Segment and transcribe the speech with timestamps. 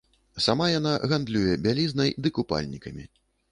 [0.45, 3.09] Сама яна гандлюе бялізнай ды купальнікамі.